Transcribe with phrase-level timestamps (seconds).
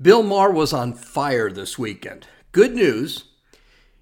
[0.00, 2.26] Bill Maher was on fire this weekend.
[2.50, 3.24] Good news.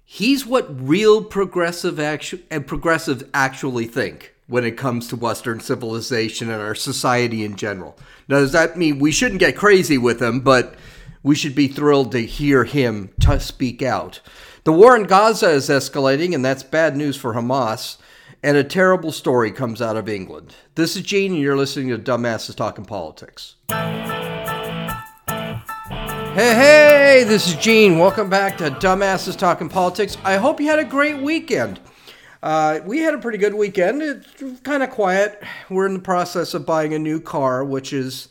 [0.03, 6.49] He's what real progressive actu- and progressives actually think when it comes to Western civilization
[6.49, 7.97] and our society in general.
[8.27, 10.75] Now, does that mean we shouldn't get crazy with him, but
[11.23, 14.19] we should be thrilled to hear him to speak out?
[14.63, 17.97] The war in Gaza is escalating, and that's bad news for Hamas.
[18.43, 20.55] And a terrible story comes out of England.
[20.75, 23.55] This is Gene, and you're listening to Dumbasses Talking Politics.
[26.33, 27.99] Hey, hey, this is Gene.
[27.99, 30.15] Welcome back to Dumbasses Talking Politics.
[30.23, 31.81] I hope you had a great weekend.
[32.41, 34.01] Uh, we had a pretty good weekend.
[34.01, 35.43] It's kind of quiet.
[35.69, 38.29] We're in the process of buying a new car, which is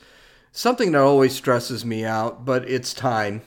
[0.51, 3.43] something that always stresses me out, but it's time.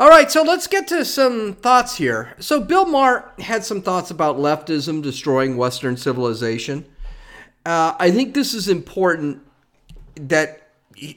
[0.00, 2.34] All right, so let's get to some thoughts here.
[2.40, 6.86] So, Bill Maher had some thoughts about leftism destroying Western civilization.
[7.64, 9.42] Uh, I think this is important
[10.16, 10.69] that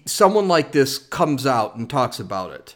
[0.05, 2.75] someone like this comes out and talks about it.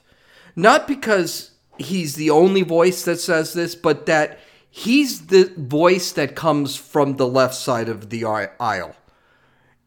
[0.55, 6.35] Not because he's the only voice that says this, but that he's the voice that
[6.35, 8.95] comes from the left side of the aisle.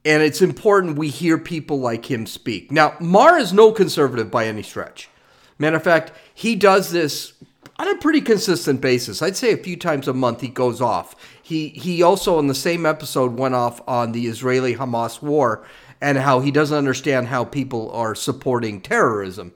[0.05, 2.72] And it's important we hear people like him speak.
[2.72, 5.11] Now, Maher is no conservative by any stretch.
[5.59, 7.34] Matter of fact, he does this
[7.78, 9.20] on a pretty consistent basis.
[9.20, 11.14] I'd say a few times a month he goes off.
[11.42, 15.66] He he also in the same episode went off on the Israeli Hamas war
[16.01, 19.53] and how he doesn't understand how people are supporting terrorism.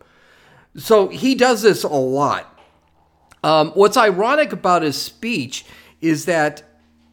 [0.77, 2.59] So he does this a lot.
[3.43, 5.65] Um, what's ironic about his speech
[6.01, 6.63] is that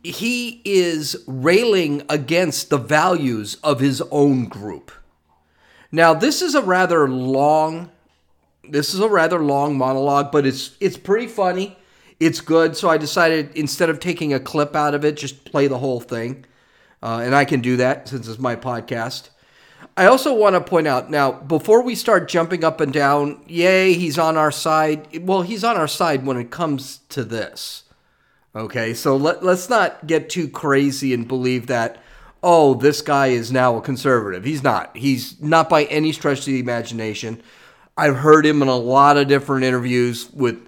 [0.03, 4.91] he is railing against the values of his own group.
[5.91, 7.91] Now, this is a rather long
[8.69, 11.77] this is a rather long monologue, but it's it's pretty funny.
[12.19, 15.67] It's good, so I decided instead of taking a clip out of it, just play
[15.67, 16.45] the whole thing
[17.03, 19.29] uh, and I can do that since it's my podcast.
[19.97, 23.93] I also want to point out now, before we start jumping up and down, yay,
[23.93, 25.25] he's on our side.
[25.25, 27.83] Well, he's on our side when it comes to this.
[28.55, 32.01] Okay, so let, let's not get too crazy and believe that,
[32.43, 34.43] oh, this guy is now a conservative.
[34.43, 34.95] He's not.
[34.95, 37.41] He's not by any stretch of the imagination.
[37.97, 40.67] I've heard him in a lot of different interviews with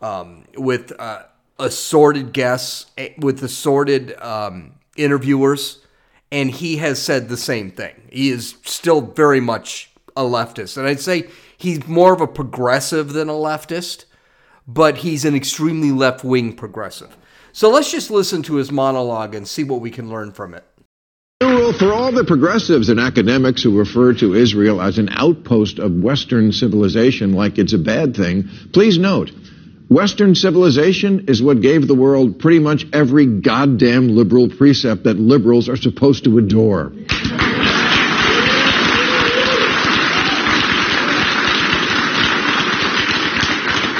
[0.00, 1.22] um, with uh,
[1.58, 5.80] assorted guests, eh, with assorted um, interviewers,
[6.30, 7.94] and he has said the same thing.
[8.10, 10.76] He is still very much a leftist.
[10.76, 14.04] And I'd say he's more of a progressive than a leftist,
[14.66, 17.16] but he's an extremely left wing progressive.
[17.52, 20.64] So let's just listen to his monologue and see what we can learn from it.
[21.40, 26.52] For all the progressives and academics who refer to Israel as an outpost of Western
[26.52, 29.30] civilization like it's a bad thing, please note
[29.88, 35.68] Western civilization is what gave the world pretty much every goddamn liberal precept that liberals
[35.68, 36.92] are supposed to adore.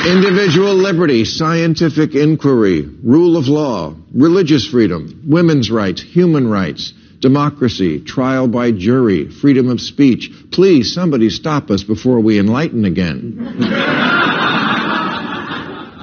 [0.06, 8.47] Individual liberty, scientific inquiry, rule of law, religious freedom, women's rights, human rights, democracy, trial
[8.47, 10.31] by jury, freedom of speech.
[10.50, 14.11] Please, somebody stop us before we enlighten again.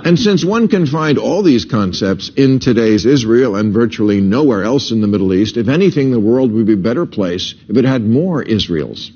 [0.03, 4.91] And since one can find all these concepts in today's Israel and virtually nowhere else
[4.91, 7.85] in the Middle East, if anything, the world would be a better place if it
[7.85, 9.11] had more Israels.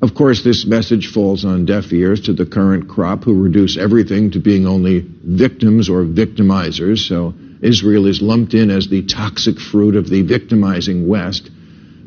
[0.00, 4.30] Of course, this message falls on deaf ears to the current crop who reduce everything
[4.30, 9.94] to being only victims or victimizers, so Israel is lumped in as the toxic fruit
[9.94, 11.50] of the victimizing West.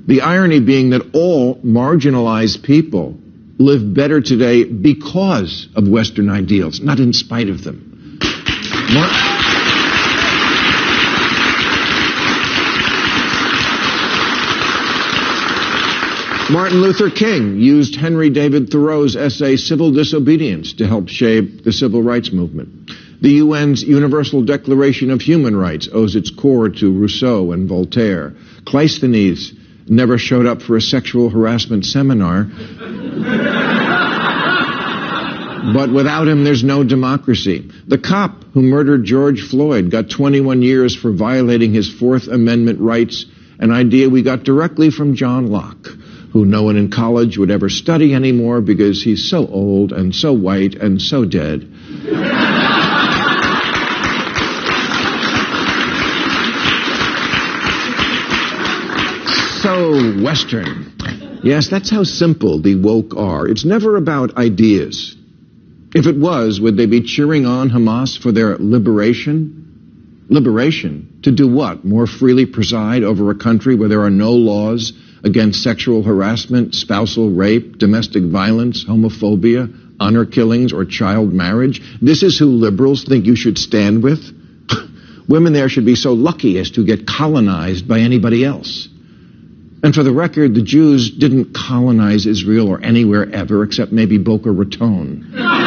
[0.08, 3.20] The irony being that all marginalized people
[3.60, 7.91] live better today because of Western ideals, not in spite of them.
[16.52, 22.04] Martin Luther King used Henry David Thoreau's essay Civil Disobedience to help shape the civil
[22.04, 22.92] rights movement.
[23.22, 28.34] The UN's Universal Declaration of Human Rights owes its core to Rousseau and Voltaire.
[28.66, 29.54] Cleisthenes
[29.88, 32.50] never showed up for a sexual harassment seminar.
[35.64, 37.70] But without him, there's no democracy.
[37.88, 43.28] The cop who murdered George Floyd got 21 years for violating his Fourth Amendment rights,
[43.60, 45.86] an idea we got directly from John Locke,
[46.34, 50.34] who no one in college would ever study anymore because he's so old and so
[50.34, 51.70] white and so dead.
[59.62, 60.92] so Western.
[61.44, 63.48] Yes, that's how simple the woke are.
[63.48, 65.16] It's never about ideas.
[65.94, 70.26] If it was, would they be cheering on Hamas for their liberation?
[70.30, 71.20] Liberation?
[71.24, 71.84] To do what?
[71.84, 74.94] More freely preside over a country where there are no laws
[75.24, 81.82] against sexual harassment, spousal rape, domestic violence, homophobia, honor killings, or child marriage?
[82.02, 84.20] This is who liberals think you should stand with?
[85.28, 88.88] Women there should be so lucky as to get colonized by anybody else.
[89.84, 94.52] And for the record, the Jews didn't colonize Israel or anywhere ever except maybe Boca
[94.52, 95.34] Raton.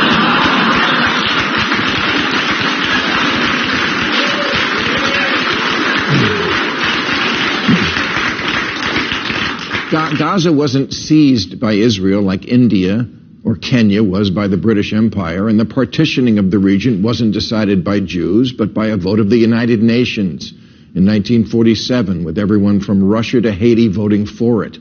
[9.95, 13.07] Gaza wasn't seized by Israel like India
[13.45, 17.85] or Kenya was by the British Empire, and the partitioning of the region wasn't decided
[17.85, 23.05] by Jews, but by a vote of the United Nations in 1947, with everyone from
[23.05, 24.79] Russia to Haiti voting for it.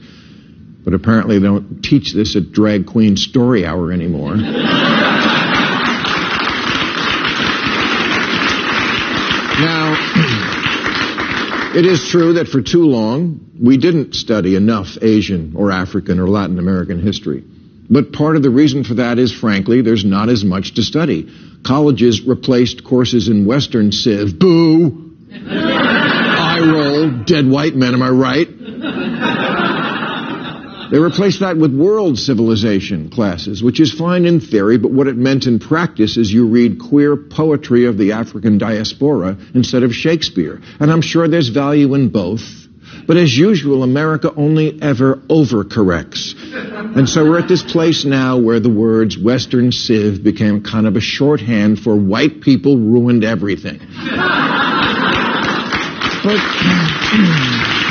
[0.84, 4.36] But apparently they don't teach this at Drag Queen Story Hour anymore.
[4.36, 5.04] now,
[11.76, 16.28] it is true that for too long, we didn't study enough Asian or African or
[16.28, 17.44] Latin American history.
[17.90, 21.30] But part of the reason for that is, frankly, there's not as much to study.
[21.64, 24.40] Colleges replaced courses in Western Civ.
[24.40, 25.12] Boo!
[25.34, 27.24] I roll.
[27.24, 28.48] Dead white men, am I right?
[30.94, 35.18] They replaced that with world civilization classes, which is fine in theory, but what it
[35.18, 40.62] meant in practice is you read queer poetry of the African diaspora instead of Shakespeare.
[40.80, 42.44] And I'm sure there's value in both.
[43.08, 46.36] But as usual, America only ever overcorrects.
[46.96, 50.96] And so we're at this place now where the words Western Civ became kind of
[50.96, 53.80] a shorthand for white people ruined everything.
[56.24, 57.83] but.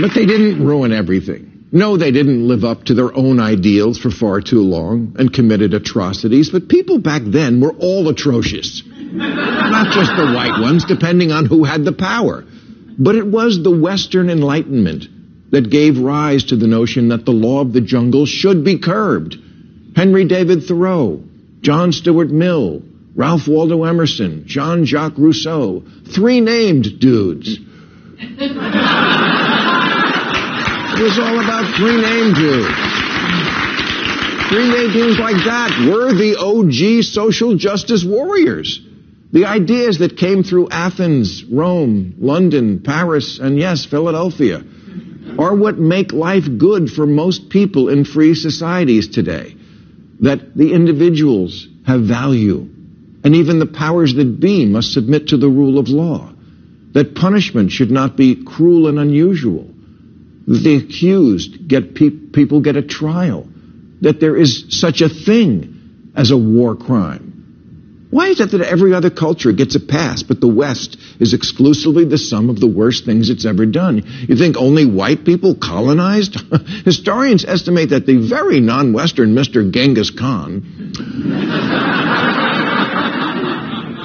[0.00, 1.66] But they didn't ruin everything.
[1.72, 5.74] No, they didn't live up to their own ideals for far too long and committed
[5.74, 8.82] atrocities, but people back then were all atrocious.
[8.86, 12.44] Not just the white ones, depending on who had the power.
[12.96, 15.08] But it was the Western Enlightenment
[15.50, 19.36] that gave rise to the notion that the law of the jungle should be curbed.
[19.96, 21.22] Henry David Thoreau,
[21.60, 22.82] John Stuart Mill,
[23.16, 25.82] Ralph Waldo Emerson, Jean Jacques Rousseau,
[26.12, 27.58] three named dudes.
[30.94, 32.68] Was all about three named dudes.
[34.48, 38.80] Three named dudes like that were the OG social justice warriors.
[39.32, 44.62] The ideas that came through Athens, Rome, London, Paris, and yes, Philadelphia
[45.36, 49.56] are what make life good for most people in free societies today.
[50.20, 52.68] That the individuals have value,
[53.24, 56.32] and even the powers that be must submit to the rule of law.
[56.92, 59.73] That punishment should not be cruel and unusual.
[60.46, 63.48] The accused get pe- people get a trial.
[64.00, 67.34] That there is such a thing as a war crime
[68.14, 72.04] why is it that every other culture gets a pass, but the West is exclusively
[72.04, 74.04] the sum of the worst things it's ever done?
[74.28, 76.36] You think only white people colonized?
[76.84, 79.68] Historians estimate that the very non-Western Mr.
[79.68, 80.62] Genghis Khan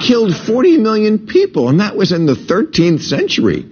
[0.04, 3.64] killed 40 million people, and that was in the 13th century.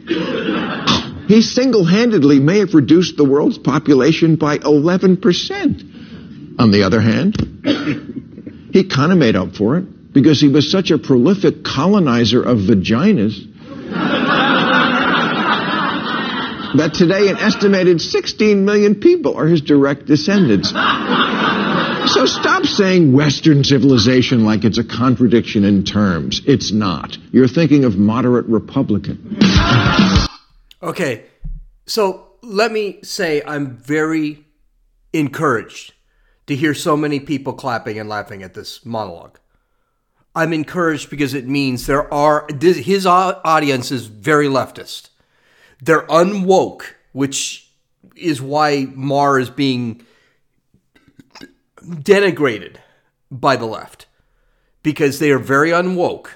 [1.29, 6.57] He single-handedly may have reduced the world's population by 11%.
[6.59, 7.37] On the other hand,
[8.73, 12.61] he kind of made up for it because he was such a prolific colonizer of
[12.61, 13.45] vaginas
[16.79, 20.71] that today an estimated 16 million people are his direct descendants.
[20.71, 26.41] So stop saying Western civilization like it's a contradiction in terms.
[26.47, 27.19] It's not.
[27.33, 29.37] You're thinking of moderate Republican.
[30.81, 31.25] Okay,
[31.87, 34.45] so let me say I'm very
[35.13, 35.95] encouraged
[36.47, 39.39] to hear so many people clapping and laughing at this monologue.
[40.37, 45.09] I'm encouraged because it means there are his audience is very leftist.
[45.83, 46.83] They're unwoke,
[47.13, 47.73] which
[48.15, 50.03] is why Maher is being
[51.83, 52.77] denigrated
[53.33, 54.07] by the left
[54.85, 56.29] because they are very unwoke,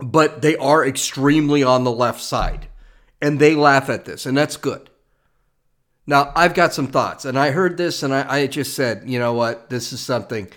[0.00, 2.68] but they are extremely on the left side
[3.20, 4.90] and they laugh at this, and that's good.
[6.06, 9.18] Now, I've got some thoughts, and I heard this and I, I just said, you
[9.18, 10.50] know what, this is something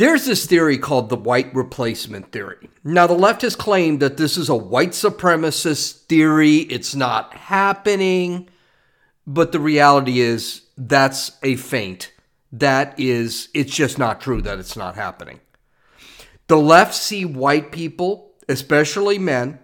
[0.00, 2.70] there's this theory called the white replacement theory.
[2.82, 6.56] Now, the left has claimed that this is a white supremacist theory.
[6.56, 8.48] It's not happening.
[9.26, 12.12] But the reality is, that's a feint.
[12.50, 15.40] That is, it's just not true that it's not happening.
[16.46, 19.58] The left see white people, especially men,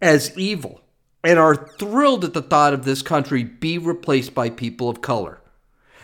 [0.00, 0.82] as evil
[1.24, 5.40] and are thrilled at the thought of this country be replaced by people of color.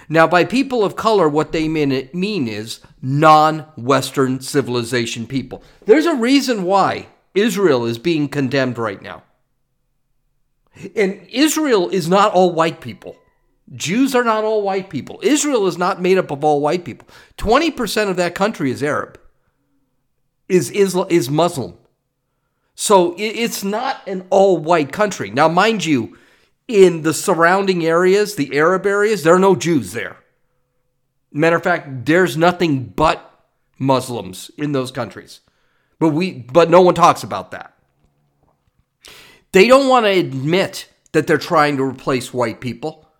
[0.08, 5.62] Now, by people of color, what they mean, is non Western civilization people.
[5.84, 9.22] There's a reason why Israel is being condemned right now.
[10.96, 13.16] And Israel is not all white people.
[13.74, 15.20] Jews are not all white people.
[15.22, 17.06] Israel is not made up of all white people.
[17.36, 19.20] 20% of that country is Arab,
[20.48, 21.74] is, Islam, is Muslim.
[22.80, 25.30] So it's not an all white country.
[25.32, 26.16] Now, mind you,
[26.68, 30.18] in the surrounding areas, the Arab areas, there are no Jews there.
[31.32, 33.46] Matter of fact, there's nothing but
[33.80, 35.40] Muslims in those countries.
[35.98, 37.76] But we but no one talks about that.
[39.50, 43.10] They don't want to admit that they're trying to replace white people.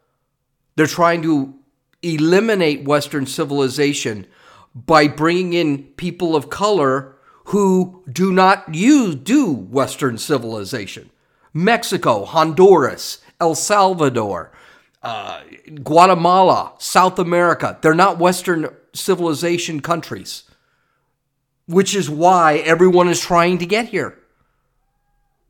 [0.76, 1.52] They're trying to
[2.00, 4.28] eliminate Western civilization
[4.72, 7.17] by bringing in people of color
[7.48, 11.08] who do not use do Western civilization.
[11.54, 14.52] Mexico, Honduras, El Salvador,
[15.02, 15.40] uh,
[15.82, 17.78] Guatemala, South America.
[17.80, 20.42] They're not Western civilization countries,
[21.66, 24.18] which is why everyone is trying to get here.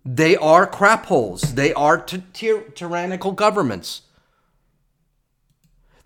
[0.05, 1.55] They are crap holes.
[1.55, 4.03] They are t- ty- tyrannical governments.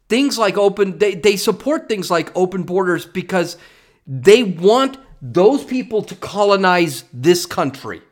[0.08, 3.58] Things like open, they, they support things like open borders because
[4.06, 8.02] they want those people to colonize this country.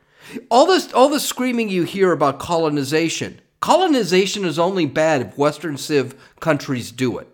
[0.48, 5.76] All this, all the screaming you hear about colonization, colonization is only bad if Western
[5.76, 7.26] Civ countries do it.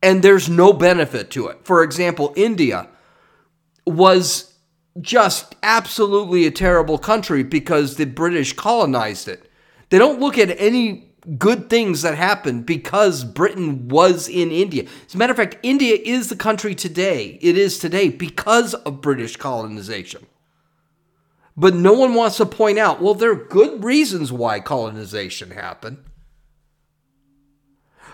[0.00, 1.58] And there's no benefit to it.
[1.64, 2.88] For example, India
[3.84, 4.54] was
[5.00, 9.50] just absolutely a terrible country because the British colonized it.
[9.90, 14.86] They don't look at any good things that happened because Britain was in India.
[15.06, 17.38] As a matter of fact, India is the country today.
[17.40, 20.26] It is today because of British colonization.
[21.56, 25.98] But no one wants to point out, well, there are good reasons why colonization happened.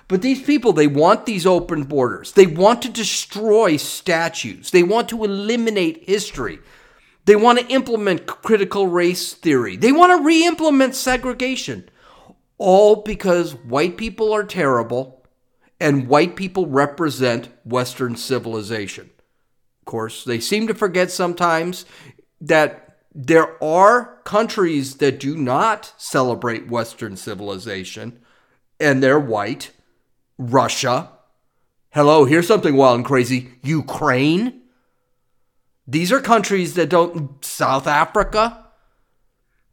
[0.08, 2.32] But these people, they want these open borders.
[2.32, 4.70] They want to destroy statues.
[4.70, 6.58] They want to eliminate history.
[7.26, 9.76] They want to implement critical race theory.
[9.76, 11.88] They want to re implement segregation.
[12.58, 15.24] All because white people are terrible
[15.80, 19.10] and white people represent Western civilization.
[19.80, 21.84] Of course, they seem to forget sometimes
[22.40, 28.20] that there are countries that do not celebrate Western civilization
[28.78, 29.72] and they're white.
[30.38, 31.10] Russia.
[31.90, 34.62] Hello, here's something wild and crazy Ukraine.
[35.86, 38.66] These are countries that don't, South Africa.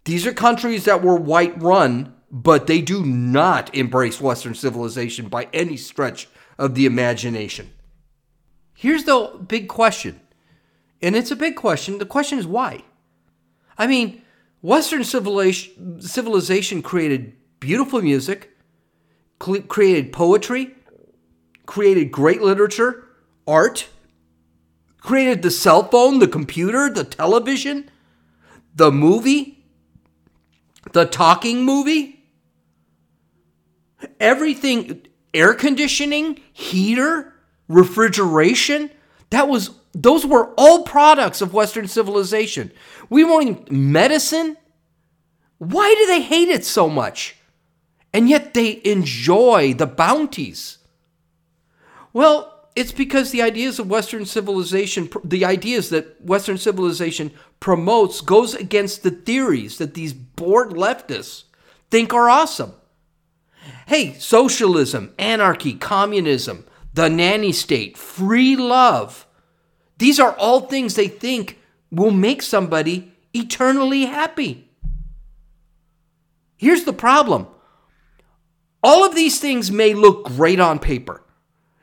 [0.05, 5.47] These are countries that were white run, but they do not embrace Western civilization by
[5.53, 6.27] any stretch
[6.57, 7.71] of the imagination.
[8.73, 10.19] Here's the big question,
[11.01, 11.97] and it's a big question.
[11.97, 12.83] The question is why?
[13.77, 14.21] I mean,
[14.61, 18.51] Western civilization, created beautiful music,
[19.39, 20.75] created poetry,
[21.65, 23.03] created great literature,
[23.47, 23.87] art,
[24.99, 27.89] created the cell phone, the computer, the television,
[28.75, 29.63] the movie,
[30.93, 32.14] the talking movie,
[34.19, 37.33] everything, air conditioning, heater,
[37.67, 38.91] refrigeration.
[39.29, 42.71] That was those were all products of Western civilization.
[43.09, 44.57] We won't medicine.
[45.57, 47.37] Why do they hate it so much?
[48.13, 50.79] And yet they enjoy the bounties.
[52.11, 57.31] Well, it's because the ideas of Western civilization, the ideas that Western civilization
[57.61, 61.45] promotes, goes against the theories that these bored leftists
[61.89, 62.73] think are awesome.
[63.87, 69.27] Hey, socialism, anarchy, communism, the nanny state, free love.
[69.97, 71.59] These are all things they think
[71.91, 74.69] will make somebody eternally happy.
[76.57, 77.47] Here's the problem
[78.83, 81.23] all of these things may look great on paper.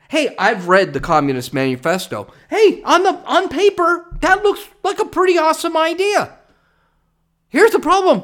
[0.09, 2.31] Hey, I've read the Communist Manifesto.
[2.49, 6.37] Hey, on the on paper, that looks like a pretty awesome idea.
[7.49, 8.23] Here's the problem.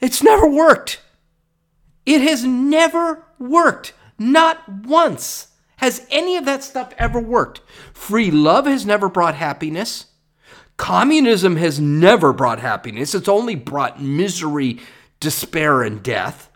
[0.00, 1.00] It's never worked.
[2.06, 3.94] It has never worked.
[4.18, 7.60] Not once has any of that stuff ever worked.
[7.92, 10.06] Free love has never brought happiness.
[10.76, 13.14] Communism has never brought happiness.
[13.14, 14.80] It's only brought misery,
[15.20, 16.50] despair, and death.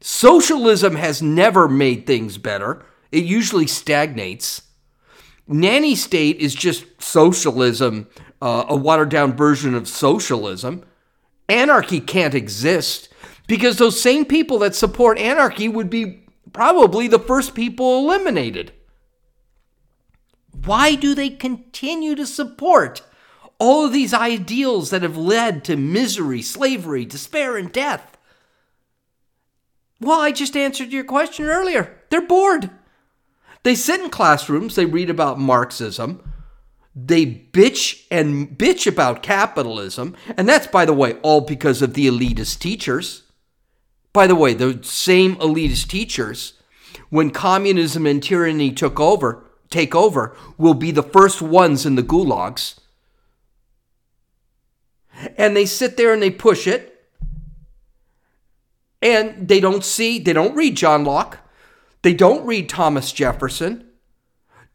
[0.00, 4.62] Socialism has never made things better it usually stagnates.
[5.48, 8.08] Nanny state is just socialism,
[8.42, 10.84] uh, a watered down version of socialism.
[11.48, 13.08] Anarchy can't exist
[13.46, 18.72] because those same people that support anarchy would be probably the first people eliminated.
[20.64, 23.02] Why do they continue to support
[23.58, 28.16] all of these ideals that have led to misery, slavery, despair, and death?
[30.00, 31.98] Well, I just answered your question earlier.
[32.10, 32.70] They're bored.
[33.62, 36.22] They sit in classrooms, they read about Marxism,
[36.94, 42.06] they bitch and bitch about capitalism, and that's, by the way, all because of the
[42.06, 43.24] elitist teachers.
[44.16, 46.54] By the way, the same elitist teachers,
[47.10, 52.02] when communism and tyranny took over, take over, will be the first ones in the
[52.02, 52.76] gulags.
[55.36, 57.04] And they sit there and they push it.
[59.02, 61.40] And they don't see, they don't read John Locke.
[62.00, 63.86] They don't read Thomas Jefferson.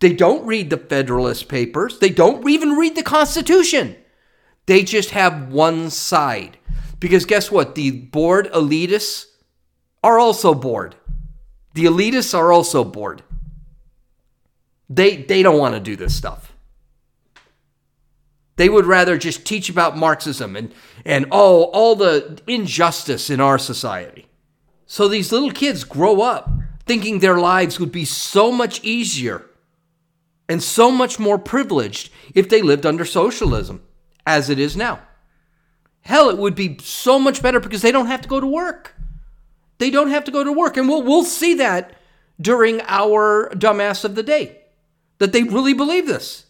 [0.02, 1.98] They don't read the Federalist Papers.
[1.98, 3.96] They don't even read the Constitution.
[4.68, 6.60] They just have one side.
[7.00, 7.74] Because guess what?
[7.74, 9.30] The bored elitists
[10.04, 10.96] are also bored.
[11.74, 13.24] The elitists are also bored.
[14.90, 16.54] They, they don't want to do this stuff.
[18.58, 20.74] They would rather just teach about Marxism and,
[21.06, 24.28] and all, all the injustice in our society.
[24.86, 26.50] So these little kids grow up
[26.86, 29.46] thinking their lives would be so much easier
[30.50, 33.82] and so much more privileged if they lived under socialism
[34.26, 35.00] as it is now.
[36.02, 38.96] Hell, it would be so much better because they don't have to go to work.
[39.82, 40.78] They don't have to go to work.
[40.78, 41.96] And we'll, we'll see that
[42.40, 44.62] during our dumbass of the day
[45.18, 46.46] that they really believe this.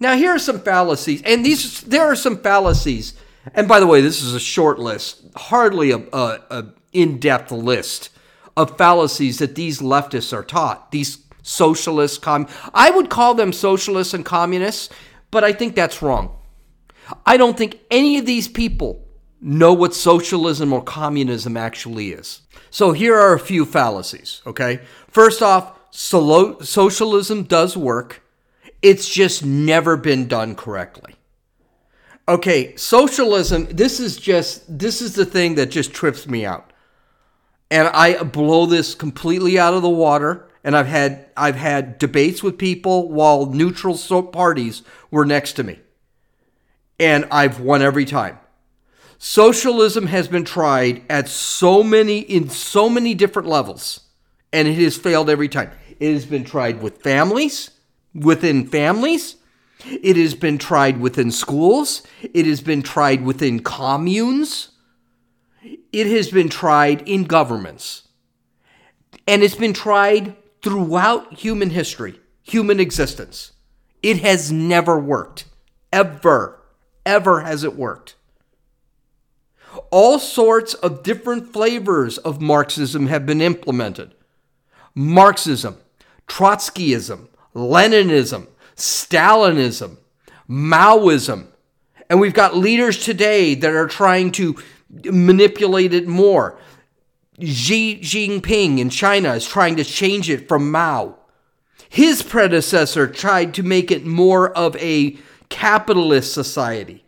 [0.00, 3.14] Now, here are some fallacies, and these there are some fallacies.
[3.54, 8.10] And by the way, this is a short list, hardly a, a, a in-depth list
[8.56, 10.90] of fallacies that these leftists are taught.
[10.90, 14.90] These socialists, com- I would call them socialists and communists,
[15.30, 16.36] but I think that's wrong.
[17.24, 19.03] I don't think any of these people
[19.44, 22.40] know what socialism or communism actually is.
[22.70, 24.80] So here are a few fallacies, okay?
[25.06, 28.22] First off, solo- socialism does work.
[28.80, 31.16] It's just never been done correctly.
[32.26, 36.72] Okay, socialism, this is just this is the thing that just trips me out.
[37.70, 42.42] And I blow this completely out of the water and I've had I've had debates
[42.42, 45.80] with people while neutral parties were next to me.
[46.98, 48.38] And I've won every time.
[49.18, 54.00] Socialism has been tried at so many in so many different levels
[54.54, 55.72] and it has failed every time.
[55.98, 57.70] It has been tried with families,
[58.14, 59.34] within families.
[59.84, 62.02] It has been tried within schools.
[62.22, 64.70] It has been tried within communes.
[65.92, 68.06] It has been tried in governments.
[69.26, 73.52] And it's been tried throughout human history, human existence.
[74.02, 75.46] It has never worked.
[75.92, 76.60] Ever.
[77.04, 78.14] Ever has it worked.
[79.94, 84.12] All sorts of different flavors of Marxism have been implemented.
[84.92, 85.76] Marxism,
[86.26, 89.98] Trotskyism, Leninism, Stalinism,
[90.50, 91.46] Maoism.
[92.10, 94.56] And we've got leaders today that are trying to
[95.04, 96.58] manipulate it more.
[97.40, 101.14] Xi Jinping in China is trying to change it from Mao.
[101.88, 105.16] His predecessor tried to make it more of a
[105.50, 107.04] capitalist society.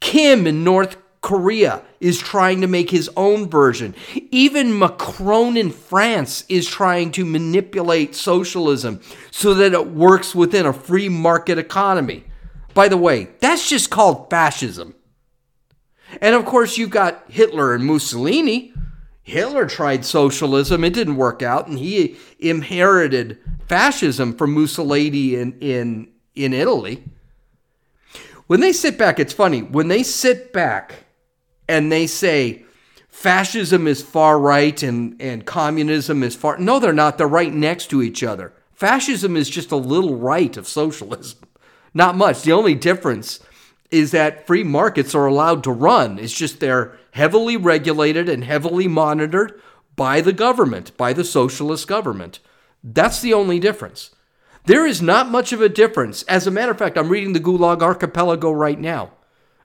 [0.00, 0.96] Kim in North
[1.28, 3.94] Korea is trying to make his own version.
[4.30, 10.72] Even Macron in France is trying to manipulate socialism so that it works within a
[10.72, 12.24] free market economy.
[12.72, 14.94] By the way, that's just called fascism.
[16.22, 18.72] And of course, you've got Hitler and Mussolini
[19.28, 23.36] Hitler tried socialism, it didn't work out, and he inherited
[23.68, 27.04] fascism from Mussolini in, in, in Italy.
[28.46, 31.04] When they sit back, it's funny, when they sit back
[31.68, 32.64] and they say
[33.08, 37.18] fascism is far right and, and communism is far, no, they're not.
[37.18, 38.52] They're right next to each other.
[38.74, 41.40] Fascism is just a little right of socialism.
[41.94, 42.42] Not much.
[42.42, 43.40] The only difference
[43.90, 46.18] is that free markets are allowed to run.
[46.18, 49.60] It's just they're heavily regulated and heavily monitored
[49.96, 52.38] by the government, by the socialist government.
[52.84, 54.14] That's the only difference.
[54.66, 56.22] There is not much of a difference.
[56.24, 59.10] As a matter of fact, I'm reading the Gulag Archipelago right now.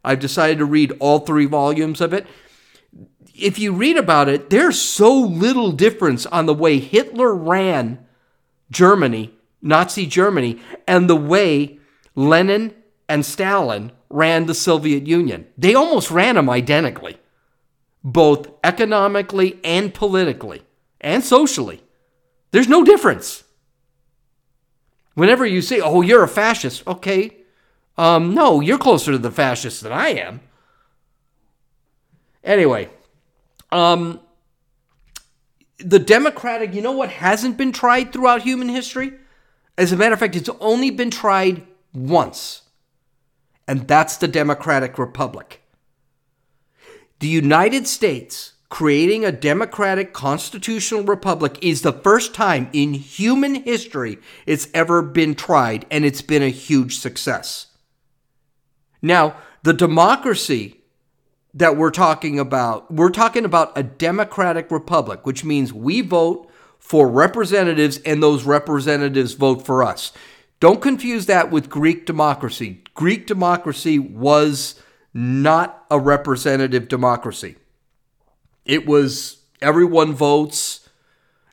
[0.03, 2.27] I've decided to read all three volumes of it.
[3.35, 8.05] If you read about it, there's so little difference on the way Hitler ran
[8.69, 11.79] Germany, Nazi Germany, and the way
[12.15, 12.73] Lenin
[13.07, 15.47] and Stalin ran the Soviet Union.
[15.57, 17.17] They almost ran them identically,
[18.03, 20.63] both economically and politically
[21.01, 21.81] and socially.
[22.51, 23.43] There's no difference.
[25.15, 27.37] Whenever you say, oh, you're a fascist, okay,
[27.97, 30.41] um, no, you're closer to the fascists than I am.
[32.43, 32.89] Anyway,
[33.71, 34.19] um,
[35.77, 39.13] the Democratic, you know what hasn't been tried throughout human history?
[39.77, 42.63] As a matter of fact, it's only been tried once
[43.67, 45.61] and that's the Democratic Republic.
[47.19, 54.17] The United States creating a democratic constitutional republic is the first time in human history
[54.45, 57.67] it's ever been tried, and it's been a huge success.
[59.03, 60.77] Now, the democracy
[61.53, 67.07] that we're talking about, we're talking about a democratic republic, which means we vote for
[67.07, 70.13] representatives and those representatives vote for us.
[70.59, 72.81] Don't confuse that with Greek democracy.
[72.95, 74.81] Greek democracy was
[75.13, 77.57] not a representative democracy.
[78.65, 80.89] It was everyone votes,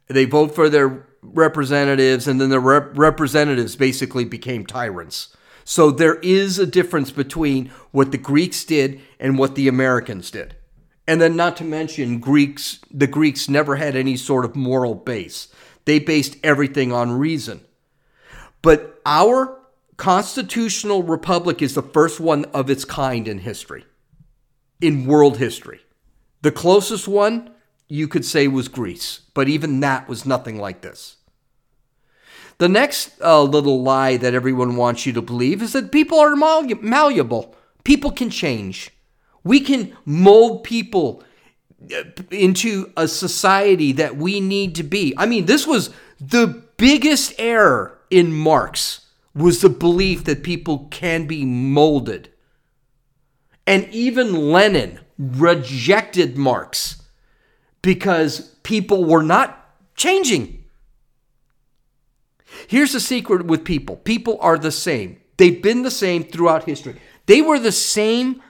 [0.07, 5.37] they vote for their representatives, and then the rep- representatives basically became tyrants.
[5.71, 10.57] So there is a difference between what the Greeks did and what the Americans did.
[11.07, 15.47] And then not to mention Greeks the Greeks never had any sort of moral base.
[15.85, 17.61] They based everything on reason.
[18.63, 19.61] But our
[19.97, 23.85] constitutional republic is the first one of its kind in history.
[24.81, 25.83] In world history.
[26.43, 27.49] The closest one
[27.87, 31.19] you could say was Greece, but even that was nothing like this.
[32.61, 36.37] The next uh, little lie that everyone wants you to believe is that people are
[36.37, 37.57] malleable.
[37.85, 38.91] People can change.
[39.43, 41.25] We can mold people
[41.91, 45.15] uh, into a society that we need to be.
[45.17, 45.89] I mean, this was
[46.21, 52.29] the biggest error in Marx was the belief that people can be molded.
[53.67, 57.01] And even Lenin rejected Marx
[57.81, 60.60] because people were not changing.
[62.71, 65.21] Here's the secret with people people are the same.
[65.39, 67.01] They've been the same throughout history.
[67.27, 68.41] They were the same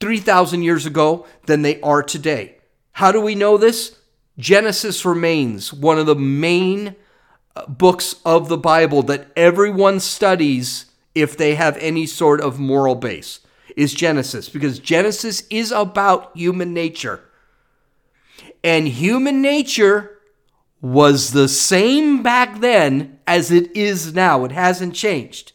[0.00, 2.56] 3,000 years ago than they are today.
[2.92, 3.96] How do we know this?
[4.36, 6.94] Genesis remains one of the main
[7.56, 10.84] uh, books of the Bible that everyone studies
[11.14, 13.40] if they have any sort of moral base
[13.78, 17.22] is Genesis because Genesis is about human nature.
[18.62, 20.17] And human nature
[20.80, 24.44] was the same back then as it is now.
[24.44, 25.52] It hasn't changed.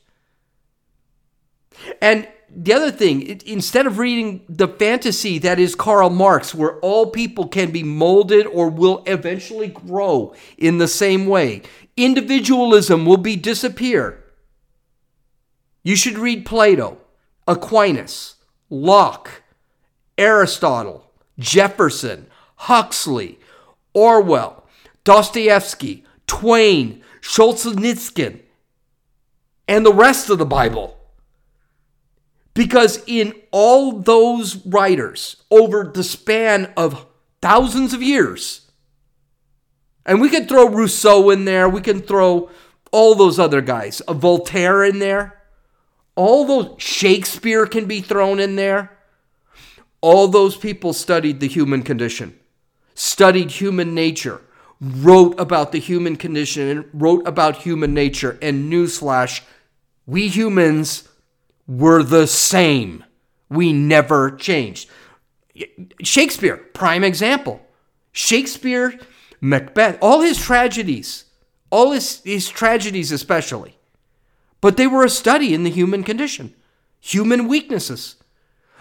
[2.02, 7.08] And the other thing, instead of reading the fantasy that is Karl Marx, where all
[7.08, 11.64] people can be molded or will eventually grow in the same way,
[11.98, 14.24] individualism will be disappear.
[15.84, 17.00] You should read Plato.
[17.48, 18.36] Aquinas,
[18.70, 19.44] Locke,
[20.18, 23.40] Aristotle, Jefferson, Huxley,
[23.94, 24.63] Orwell,
[25.04, 28.42] Dostoevsky, Twain, Solzhenitsyn,
[29.68, 30.98] and the rest of the Bible.
[32.54, 37.06] Because in all those writers, over the span of
[37.42, 38.72] thousands of years,
[40.06, 42.50] and we could throw Rousseau in there, we can throw
[42.92, 45.42] all those other guys, a Voltaire in there,
[46.16, 48.92] all those Shakespeare can be thrown in there.
[50.02, 52.38] All those people studied the human condition,
[52.94, 54.42] studied human nature,
[54.84, 58.38] wrote about the human condition, and wrote about human nature.
[58.42, 59.42] And newsflash,
[60.06, 61.08] we humans
[61.68, 63.04] were the same.
[63.50, 64.90] We never changed.
[66.02, 67.62] Shakespeare, prime example.
[68.12, 69.00] Shakespeare,
[69.40, 71.26] Macbeth, all his tragedies,
[71.70, 73.78] all his, his tragedies especially,
[74.62, 76.54] but they were a study in the human condition,
[77.00, 78.16] human weaknesses.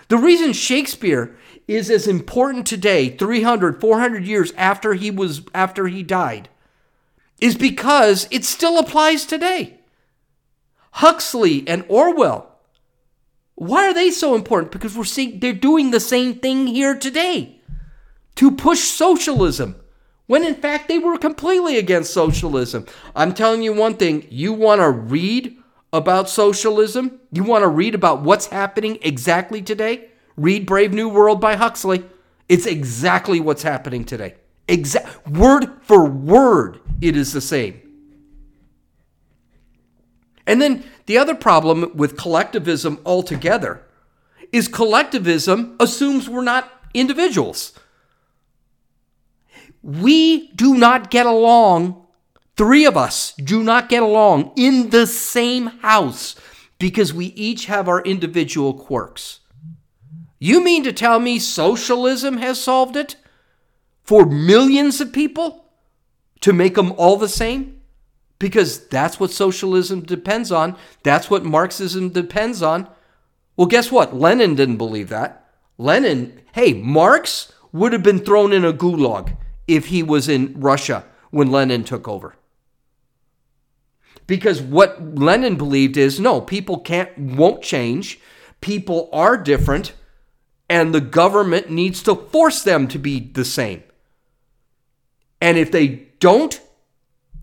[0.08, 1.36] The reason Shakespeare
[1.74, 6.48] is as important today, 300, 400 years after he was after he died,
[7.40, 9.78] is because it still applies today.
[10.92, 12.48] Huxley and Orwell.
[13.54, 14.72] Why are they so important?
[14.72, 17.60] Because we're seeing they're doing the same thing here today
[18.36, 19.76] to push socialism
[20.26, 22.86] when in fact they were completely against socialism.
[23.14, 25.58] I'm telling you one thing, you want to read
[25.92, 31.40] about socialism, you want to read about what's happening exactly today, read Brave New World
[31.40, 32.04] by Huxley.
[32.48, 34.34] It's exactly what's happening today.
[34.68, 37.80] Exact word for word, it is the same.
[40.46, 43.84] And then the other problem with collectivism altogether
[44.52, 47.72] is collectivism assumes we're not individuals.
[49.82, 52.02] We do not get along
[52.56, 56.36] Three of us do not get along in the same house
[56.78, 59.40] because we each have our individual quirks.
[60.42, 63.14] You mean to tell me socialism has solved it?
[64.02, 65.66] For millions of people?
[66.40, 67.80] To make them all the same?
[68.40, 70.76] Because that's what socialism depends on.
[71.04, 72.88] That's what Marxism depends on.
[73.56, 74.16] Well, guess what?
[74.16, 75.48] Lenin didn't believe that.
[75.78, 79.36] Lenin, hey, Marx would have been thrown in a gulag
[79.68, 82.34] if he was in Russia when Lenin took over.
[84.26, 88.18] Because what Lenin believed is no, people can't won't change.
[88.60, 89.92] People are different.
[90.68, 93.82] And the government needs to force them to be the same.
[95.40, 96.60] And if they don't,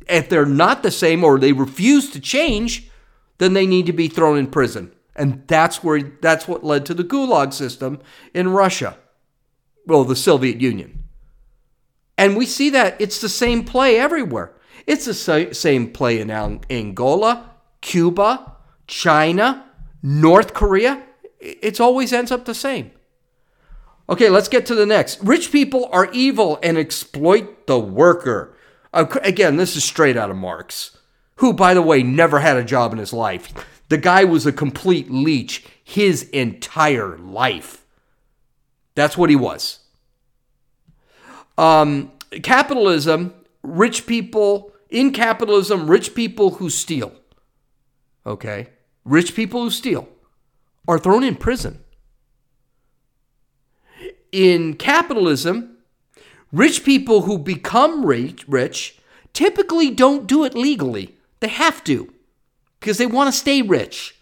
[0.08, 2.89] if they're not the same or they refuse to change,
[3.38, 4.91] then they need to be thrown in prison.
[5.15, 7.99] And that's where that's what led to the gulag system
[8.34, 8.97] in Russia.
[9.86, 11.03] Well, the Soviet Union.
[12.17, 14.53] And we see that it's the same play everywhere.
[14.88, 17.51] It's the same play in Angola,
[17.82, 18.55] Cuba,
[18.88, 19.65] China,
[20.01, 21.03] North Korea.
[21.39, 22.91] It always ends up the same.
[24.09, 25.21] Okay, let's get to the next.
[25.21, 28.55] Rich people are evil and exploit the worker.
[28.91, 30.97] Again, this is straight out of Marx,
[31.35, 33.53] who, by the way, never had a job in his life.
[33.89, 37.85] The guy was a complete leech his entire life.
[38.95, 39.79] That's what he was.
[41.57, 47.13] Um, capitalism, rich people, in capitalism, rich people who steal,
[48.25, 48.69] okay,
[49.05, 50.09] rich people who steal
[50.87, 51.83] are thrown in prison.
[54.31, 55.77] In capitalism,
[56.51, 58.97] rich people who become rich,
[59.33, 61.15] typically don't do it legally.
[61.39, 62.13] They have to
[62.79, 64.15] because they want to stay rich.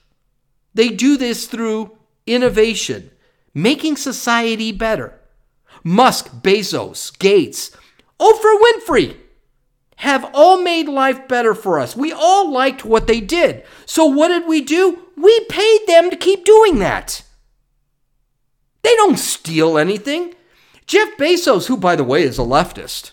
[0.74, 3.12] They do this through innovation,
[3.54, 5.20] making society better.
[5.84, 7.72] Musk, Bezos, Gates,
[8.20, 9.18] Oprah Winfrey
[9.98, 11.96] have all made life better for us.
[11.96, 13.64] We all liked what they did.
[13.86, 15.00] So what did we do?
[15.16, 17.24] We paid them to keep doing that.
[18.88, 20.34] They don't steal anything.
[20.86, 23.12] Jeff Bezos, who by the way is a leftist,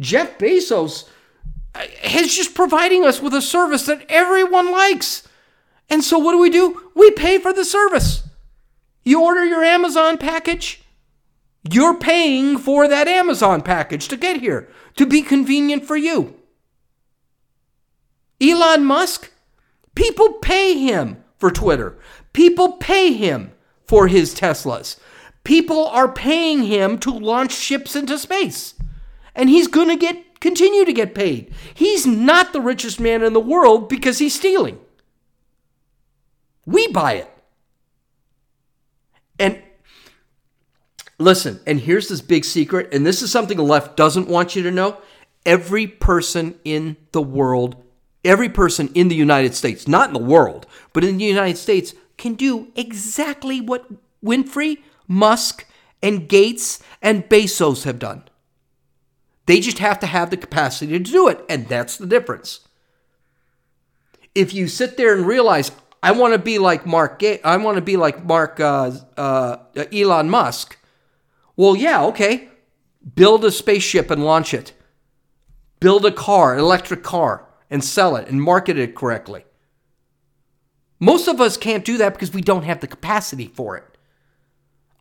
[0.00, 1.08] Jeff Bezos
[1.76, 5.28] uh, is just providing us with a service that everyone likes.
[5.88, 6.90] And so what do we do?
[6.96, 8.24] We pay for the service.
[9.04, 10.82] You order your Amazon package,
[11.70, 16.34] you're paying for that Amazon package to get here, to be convenient for you.
[18.40, 19.30] Elon Musk,
[19.94, 21.96] people pay him for Twitter.
[22.32, 23.52] People pay him
[23.92, 24.98] for his Teslas.
[25.44, 28.72] People are paying him to launch ships into space.
[29.34, 31.52] And he's going to get continue to get paid.
[31.74, 34.80] He's not the richest man in the world because he's stealing.
[36.64, 37.30] We buy it.
[39.38, 39.62] And
[41.18, 44.62] listen, and here's this big secret, and this is something the left doesn't want you
[44.62, 44.96] to know.
[45.44, 47.76] Every person in the world,
[48.24, 51.92] every person in the United States, not in the world, but in the United States,
[52.22, 53.84] can do exactly what
[54.24, 55.66] Winfrey, Musk,
[56.00, 58.22] and Gates and Bezos have done.
[59.46, 62.60] They just have to have the capacity to do it, and that's the difference.
[64.36, 67.74] If you sit there and realize, I want to be like Mark, Ga- I want
[67.74, 69.56] to be like Mark uh, uh,
[69.92, 70.78] Elon Musk.
[71.56, 72.50] Well, yeah, okay.
[73.16, 74.72] Build a spaceship and launch it.
[75.80, 79.44] Build a car, an electric car, and sell it and market it correctly.
[81.02, 83.82] Most of us can't do that because we don't have the capacity for it.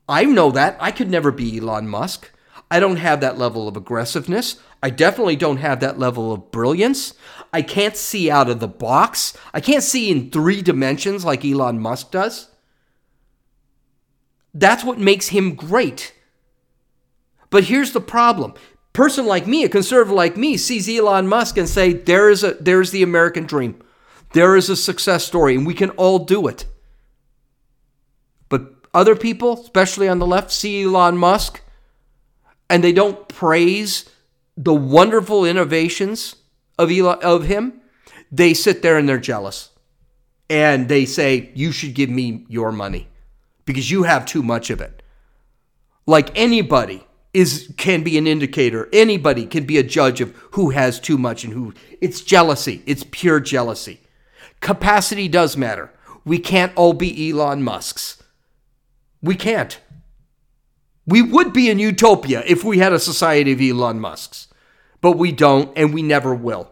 [0.10, 0.76] I know that.
[0.80, 2.32] I could never be Elon Musk.
[2.72, 4.60] I don't have that level of aggressiveness.
[4.82, 7.14] I definitely don't have that level of brilliance.
[7.54, 9.38] I can't see out of the box.
[9.54, 12.50] I can't see in three dimensions like Elon Musk does.
[14.56, 16.16] That's what makes him great.
[17.52, 18.56] But here's the problem.
[18.92, 22.56] Person like me, a conservative like me, sees Elon Musk and say, there is a
[22.56, 23.84] there's the American dream.
[24.34, 26.66] There is a success story, and we can all do it.
[28.50, 31.62] But other people, especially on the left, see Elon Musk
[32.72, 34.10] and they don't praise
[34.56, 36.36] the wonderful innovations
[36.80, 37.82] of Eli, of him,
[38.32, 39.70] they sit there and they're jealous.
[40.50, 43.10] And they say, "You should give me your money
[43.66, 45.04] because you have too much of it."
[46.06, 48.90] Like anybody is can be an indicator.
[48.94, 52.84] Anybody can be a judge of who has too much and who it's jealousy.
[52.86, 54.01] It's pure jealousy.
[54.62, 55.92] Capacity does matter.
[56.24, 58.22] We can't all be Elon Musks.
[59.22, 59.80] We can't.
[61.06, 64.48] We would be in utopia if we had a society of Elon Musks,
[65.02, 66.70] but we don't and we never will.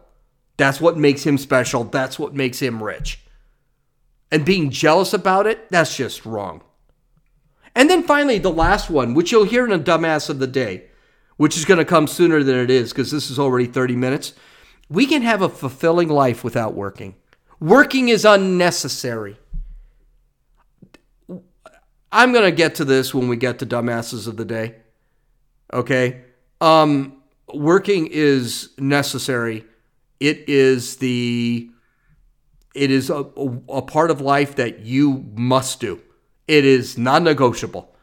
[0.58, 1.84] That's what makes him special.
[1.84, 3.22] That's what makes him rich.
[4.32, 6.62] And being jealous about it, that's just wrong.
[7.76, 10.86] And then finally, the last one, which you'll hear in a dumbass of the day,
[11.38, 14.34] which is going to come sooner than it is because this is already 30 minutes.
[14.90, 17.16] We can have a fulfilling life without working.
[17.60, 19.38] Working is unnecessary.
[22.12, 24.76] I'm going to get to this when we get to dumbasses of the day.
[25.74, 26.24] Okay?
[26.62, 27.20] Um
[27.54, 29.66] working is necessary.
[30.20, 31.70] It is the
[32.76, 33.26] it is a,
[33.68, 36.02] a, part of life that you must do.
[36.48, 37.94] It is non-negotiable.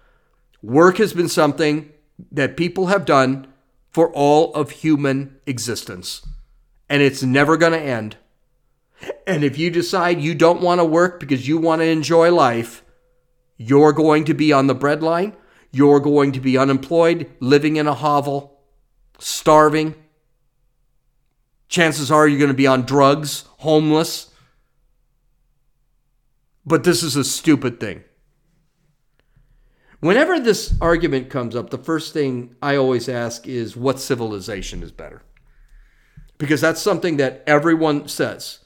[0.61, 1.93] Work has been something
[2.33, 3.47] that people have done
[3.93, 6.27] for all of human existence.
[6.89, 8.17] And it's never going to end.
[9.27, 12.85] And if you decide you don't want to work because you want to enjoy life,
[13.57, 15.35] you're going to be on the breadline.
[15.73, 18.61] You're going to be unemployed, living in a hovel,
[19.19, 19.95] starving.
[21.69, 24.31] Chances are you're going to be on drugs, homeless.
[26.65, 28.05] But this is a stupid thing.
[30.01, 34.93] Whenever this argument comes up, the first thing I always ask is what civilization is
[34.93, 35.23] better?
[36.39, 38.61] Because that's something that everyone says.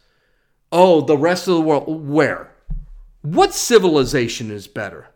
[0.73, 2.53] Oh, the rest of the world, where?
[3.23, 5.09] What civilization is better?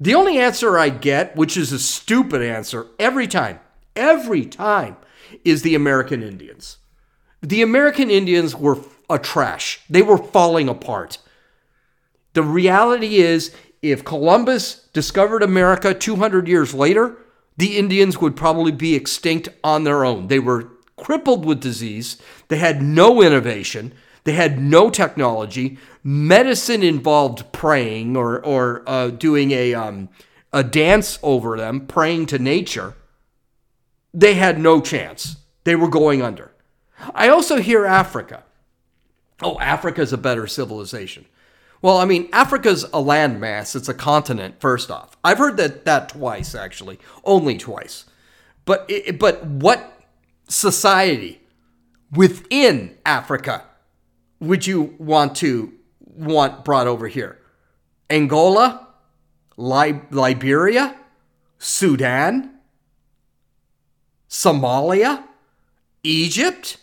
[0.00, 3.60] The only answer I get, which is a stupid answer every time,
[3.94, 4.96] every time,
[5.44, 6.78] is the American Indians.
[7.42, 9.80] The American Indians were a trash.
[9.88, 11.18] They were falling apart.
[12.32, 17.16] The reality is, if Columbus discovered America 200 years later,
[17.56, 20.26] the Indians would probably be extinct on their own.
[20.26, 20.68] They were
[21.06, 22.20] crippled with disease.
[22.48, 23.92] They had no innovation.
[24.24, 25.78] They had no technology.
[26.02, 30.08] Medicine involved praying or, or uh, doing a, um,
[30.52, 32.94] a dance over them, praying to nature.
[34.12, 35.36] They had no chance.
[35.62, 36.50] They were going under.
[37.14, 38.42] I also hear Africa.
[39.40, 41.26] Oh, Africa's a better civilization.
[41.82, 43.76] Well, I mean, Africa's a landmass.
[43.76, 45.16] It's a continent, first off.
[45.22, 46.98] I've heard that, that twice, actually.
[47.22, 48.06] Only twice.
[48.64, 48.90] But,
[49.20, 49.95] but what
[50.48, 51.40] society
[52.12, 53.64] within Africa
[54.40, 57.38] would you want to want brought over here?
[58.10, 58.88] Angola,
[59.56, 60.96] Li- Liberia,
[61.58, 62.58] Sudan,
[64.28, 65.24] Somalia,
[66.02, 66.78] Egypt.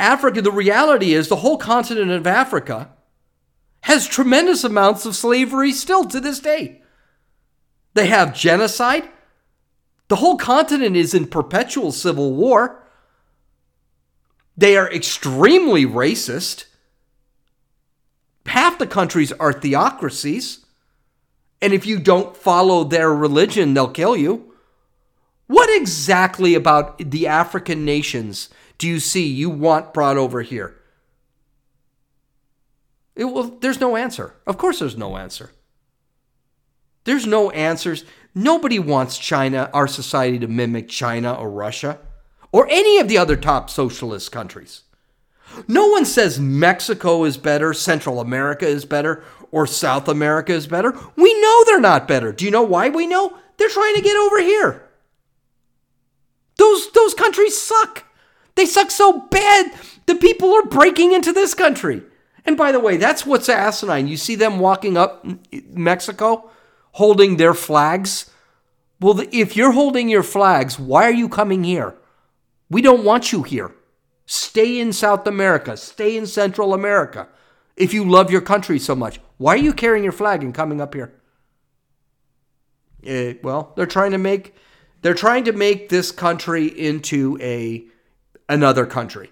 [0.00, 2.90] Africa, the reality is the whole continent of Africa
[3.82, 6.82] has tremendous amounts of slavery still to this day.
[7.94, 9.08] They have genocide.
[10.08, 12.82] The whole continent is in perpetual civil war.
[14.56, 16.64] They are extremely racist.
[18.46, 20.64] Half the countries are theocracies.
[21.60, 24.54] And if you don't follow their religion, they'll kill you.
[25.46, 30.76] What exactly about the African nations do you see you want brought over here?
[33.16, 34.34] It, well, there's no answer.
[34.46, 35.50] Of course, there's no answer.
[37.04, 38.04] There's no answers.
[38.38, 41.98] Nobody wants China, our society, to mimic China or Russia
[42.52, 44.82] or any of the other top socialist countries.
[45.66, 50.96] No one says Mexico is better, Central America is better, or South America is better.
[51.16, 52.30] We know they're not better.
[52.30, 53.36] Do you know why we know?
[53.56, 54.88] They're trying to get over here.
[56.58, 58.04] Those those countries suck.
[58.54, 59.72] They suck so bad
[60.06, 62.02] the people are breaking into this country.
[62.44, 64.06] And by the way, that's what's asinine.
[64.06, 65.26] You see them walking up
[65.72, 66.52] Mexico
[66.98, 68.28] holding their flags.
[69.00, 71.94] Well, if you're holding your flags, why are you coming here?
[72.68, 73.72] We don't want you here.
[74.26, 75.76] Stay in South America.
[75.76, 77.28] Stay in Central America.
[77.76, 80.80] If you love your country so much, why are you carrying your flag and coming
[80.80, 81.14] up here?
[83.00, 84.54] It, eh, well, they're trying to make
[85.02, 87.86] they're trying to make this country into a
[88.48, 89.30] another country,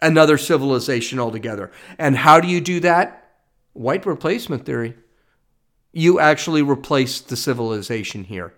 [0.00, 1.70] another civilization altogether.
[1.98, 3.34] And how do you do that?
[3.74, 4.94] White replacement theory.
[5.92, 8.54] You actually replace the civilization here.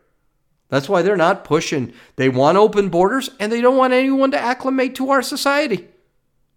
[0.68, 1.92] That's why they're not pushing.
[2.16, 5.88] They want open borders and they don't want anyone to acclimate to our society.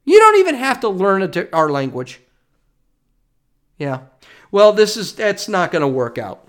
[0.05, 2.21] You don't even have to learn our language.
[3.77, 4.01] Yeah.
[4.51, 6.47] Well, this is that's not going to work out.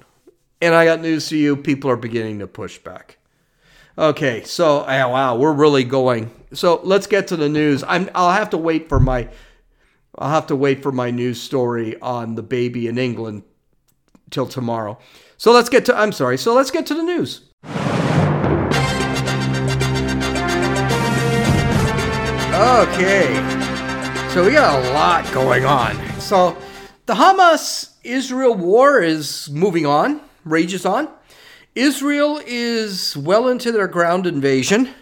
[0.61, 3.19] And I got news for you, people are beginning to push back.
[3.97, 6.31] Okay, so oh, wow, we're really going.
[6.53, 7.83] So let's get to the news.
[7.87, 9.29] I'm I'll have to wait for my
[10.17, 13.43] I'll have to wait for my news story on the baby in England
[14.31, 14.99] till tomorrow.
[15.37, 16.39] So let's get to I'm sorry.
[16.39, 17.43] So let's get to the news.
[22.59, 23.35] Okay.
[24.31, 25.97] So we got a lot going on.
[26.21, 26.57] So
[27.07, 31.09] the Hamas Israel war is moving on, rages on.
[31.75, 34.93] Israel is well into their ground invasion.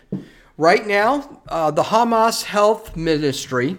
[0.58, 3.78] Right now, uh, the Hamas Health Ministry,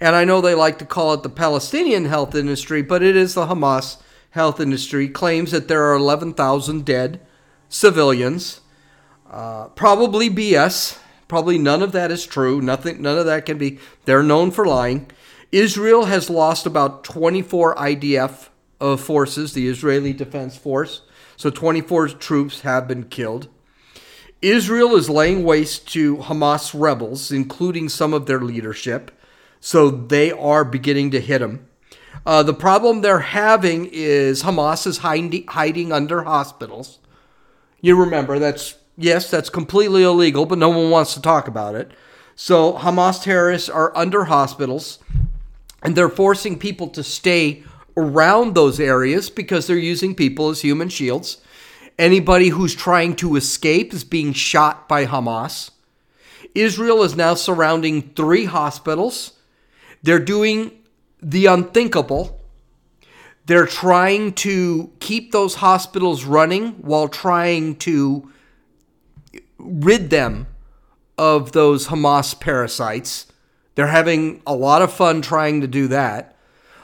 [0.00, 3.34] and I know they like to call it the Palestinian Health Industry, but it is
[3.34, 3.98] the Hamas
[4.30, 7.20] Health Industry, claims that there are 11,000 dead
[7.68, 8.60] civilians.
[9.30, 10.98] Uh, probably BS.
[11.28, 12.60] Probably none of that is true.
[12.60, 13.02] Nothing.
[13.02, 13.78] None of that can be.
[14.04, 15.10] They're known for lying.
[15.52, 18.48] Israel has lost about 24 IDF
[18.98, 21.02] forces, the Israeli Defense Force.
[21.36, 23.48] So 24 troops have been killed.
[24.40, 29.10] Israel is laying waste to Hamas rebels, including some of their leadership.
[29.60, 31.67] So they are beginning to hit them.
[32.26, 36.98] Uh, the problem they're having is Hamas is hiding, hiding under hospitals.
[37.80, 41.90] You remember that's yes, that's completely illegal, but no one wants to talk about it.
[42.34, 44.98] So Hamas terrorists are under hospitals.
[45.82, 47.62] and they're forcing people to stay
[47.96, 51.38] around those areas because they're using people as human shields.
[51.98, 55.70] Anybody who's trying to escape is being shot by Hamas.
[56.54, 59.32] Israel is now surrounding three hospitals.
[60.02, 60.72] They're doing
[61.22, 62.40] the unthinkable.
[63.46, 68.30] They're trying to keep those hospitals running while trying to
[69.58, 70.46] rid them
[71.16, 73.26] of those Hamas parasites.
[73.74, 76.36] They're having a lot of fun trying to do that.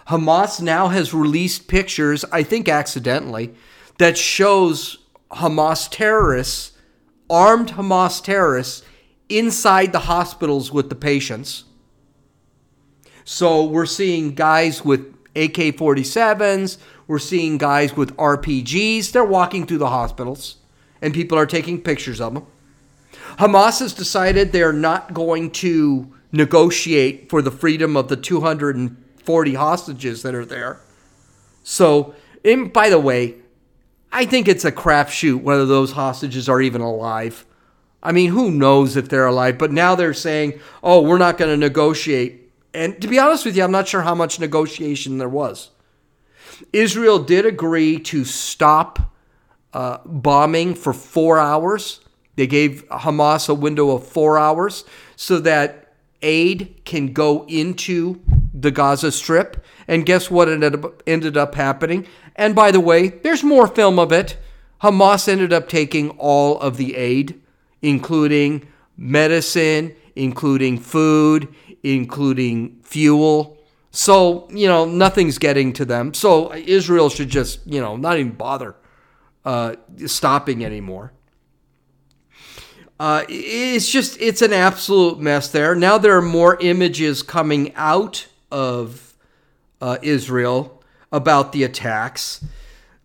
[0.09, 3.55] Hamas now has released pictures, I think accidentally,
[3.99, 4.99] that shows
[5.31, 6.73] Hamas terrorists,
[7.31, 8.83] armed Hamas terrorists,
[9.29, 11.65] inside the hospitals with the patients.
[13.25, 15.01] So we're seeing guys with
[15.35, 19.13] AK 47s, we're seeing guys with RPGs.
[19.13, 20.57] They're walking through the hospitals,
[21.03, 22.47] and people are taking pictures of them.
[23.39, 30.23] Hamas has decided they're not going to negotiate for the freedom of the 240 hostages
[30.23, 30.81] that are there.
[31.63, 32.15] So,
[32.45, 33.37] and by the way,
[34.13, 37.45] I think it's a crapshoot whether those hostages are even alive.
[38.03, 39.59] I mean, who knows if they're alive?
[39.59, 42.44] But now they're saying, oh, we're not going to negotiate.
[42.75, 45.71] And to be honest with you, I'm not sure how much negotiation there was.
[46.73, 49.13] Israel did agree to stop
[49.73, 52.01] uh, bombing for four hours.
[52.37, 54.85] They gave Hamas a window of four hours
[55.17, 58.21] so that aid can go into
[58.53, 59.65] the Gaza Strip.
[59.87, 62.07] And guess what ended up, ended up happening?
[62.37, 64.37] And by the way, there's more film of it.
[64.83, 67.41] Hamas ended up taking all of the aid,
[67.83, 68.67] including
[68.97, 71.55] medicine, including food,
[71.85, 73.59] including fuel.
[73.93, 76.15] So, you know, nothing's getting to them.
[76.15, 78.75] So Israel should just, you know, not even bother
[79.45, 79.77] uh,
[80.07, 81.13] stopping anymore.
[82.99, 85.75] Uh, it's just, it's an absolute mess there.
[85.75, 89.15] Now there are more images coming out of
[89.81, 90.83] uh, Israel
[91.13, 92.45] about the attacks.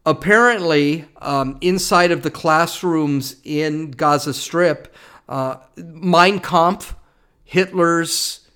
[0.05, 4.95] Apparently, um, inside of the classrooms in Gaza Strip,
[5.27, 6.95] uh, Mein Kampf,
[7.43, 8.48] Hitler's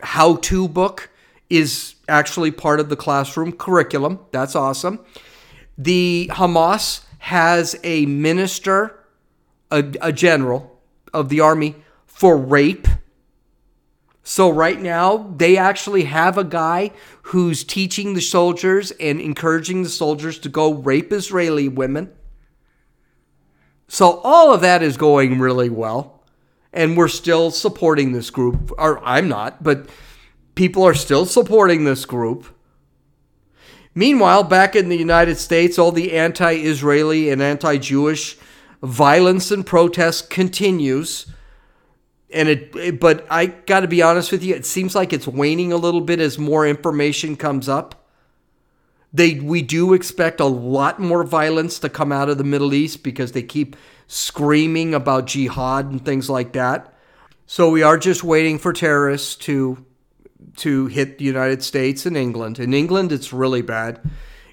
[0.00, 1.10] how to book,
[1.50, 4.20] is actually part of the classroom curriculum.
[4.32, 5.00] That's awesome.
[5.76, 9.04] The Hamas has a minister,
[9.70, 10.80] a, a general
[11.12, 11.76] of the army
[12.06, 12.86] for rape.
[14.22, 16.92] So, right now, they actually have a guy
[17.22, 22.12] who's teaching the soldiers and encouraging the soldiers to go rape Israeli women.
[23.86, 26.17] So, all of that is going really well.
[26.78, 28.72] And we're still supporting this group.
[28.78, 29.90] Or I'm not, but
[30.54, 32.46] people are still supporting this group.
[33.94, 38.38] Meanwhile, back in the United States, all the anti Israeli and anti Jewish
[38.80, 41.26] violence and protest continues.
[42.32, 45.72] And it, but I got to be honest with you, it seems like it's waning
[45.72, 47.97] a little bit as more information comes up.
[49.12, 53.02] They, we do expect a lot more violence to come out of the Middle East
[53.02, 56.92] because they keep screaming about jihad and things like that.
[57.46, 59.84] So we are just waiting for terrorists to
[60.56, 62.58] to hit the United States and England.
[62.58, 64.00] In England, it's really bad.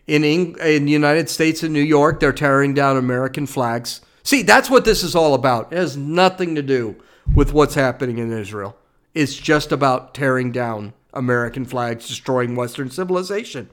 [0.08, 4.02] In Eng- in the United States and New York, they're tearing down American flags.
[4.24, 5.74] See, that's what this is all about.
[5.74, 6.96] It has nothing to do
[7.34, 8.78] with what's happening in Israel.
[9.14, 13.70] It's just about tearing down American flags, destroying Western civilization.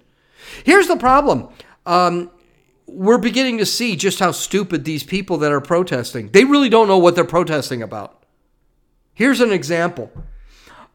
[0.64, 1.48] Here's the problem.
[1.86, 2.30] Um,
[2.86, 6.28] we're beginning to see just how stupid these people that are protesting.
[6.30, 8.24] They really don't know what they're protesting about.
[9.14, 10.10] Here's an example.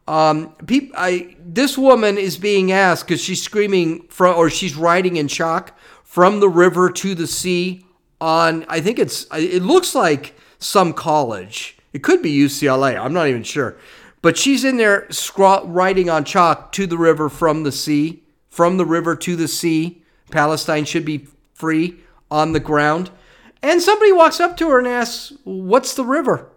[0.08, 5.18] Um, peop, I, this woman is being asked because she's screaming from, or she's riding
[5.18, 7.86] in shock from the river to the sea
[8.22, 8.66] on.
[8.70, 9.28] I think it's.
[9.34, 11.78] It looks like some college.
[11.92, 12.98] It could be UCLA.
[12.98, 13.78] I'm not even sure,
[14.22, 15.10] but she's in there
[15.66, 18.24] riding on chalk to the river from the sea,
[18.58, 20.02] from the river to the sea.
[20.32, 21.96] Palestine should be free
[22.32, 23.12] on the ground.
[23.62, 26.50] And somebody walks up to her and asks, "What's the river?"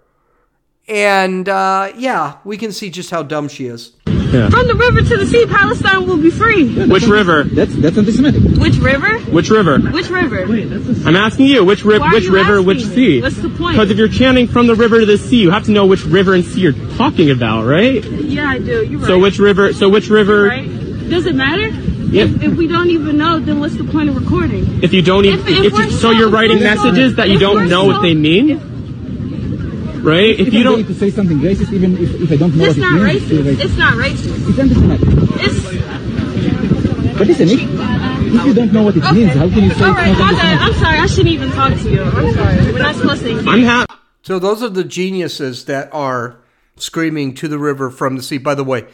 [0.88, 3.92] And uh, yeah, we can see just how dumb she is.
[4.07, 4.48] Yeah.
[4.48, 6.62] From the river to the sea, Palestine will be free.
[6.64, 7.44] Yeah, which river?
[7.44, 8.59] That's that's anti-Semitic.
[8.59, 9.18] Which river?
[9.30, 9.78] Which river?
[9.78, 10.46] Which river?
[10.46, 10.70] Wait,
[11.07, 13.20] I'm asking you, which, ri- which river, which sea?
[13.20, 13.74] What's the point?
[13.74, 16.05] Because if you're chanting from the river to the sea, you have to know which
[16.05, 18.05] river and sea you're talking about, right?
[18.05, 18.86] Yeah, I do.
[18.86, 19.09] You're right.
[19.09, 19.72] So which river?
[19.72, 20.46] So which river?
[20.46, 20.68] Right.
[21.11, 21.89] Does it matter?
[22.12, 24.82] If, if, we don't even know, then what's the point of recording?
[24.82, 27.68] If you don't even, if, if, if you, so you're writing messages that you don't
[27.68, 28.70] know what they mean
[30.02, 30.38] right?
[30.38, 32.64] If, if you don't need to say something racist, even if, if I don't know
[32.64, 33.46] it's what not it means, racist.
[33.46, 34.48] It's, it's not racist.
[34.48, 35.08] It's anti-Semitic.
[35.40, 37.18] It's.
[37.18, 39.12] But listen, if, if you don't know what it okay.
[39.12, 40.34] means, how can you say All right, it's not.
[40.34, 40.98] I'm sorry.
[40.98, 42.02] I shouldn't even talk to you.
[42.02, 42.72] I'm sorry.
[42.72, 43.38] We're not supposed to.
[43.46, 43.94] I'm happy.
[44.22, 46.36] So those are the geniuses that are
[46.76, 48.38] screaming to the river from the sea.
[48.38, 48.86] By the way,